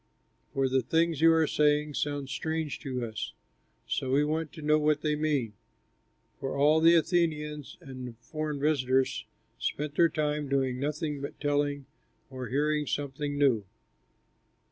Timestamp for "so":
3.85-4.09